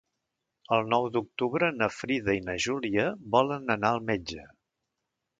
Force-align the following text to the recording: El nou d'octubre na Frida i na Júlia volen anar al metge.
El 0.75 0.87
nou 0.93 1.03
d'octubre 1.17 1.67
na 1.81 1.89
Frida 1.97 2.35
i 2.37 2.41
na 2.47 2.55
Júlia 2.65 3.03
volen 3.35 3.69
anar 3.75 3.91
al 3.97 4.01
metge. 4.09 4.47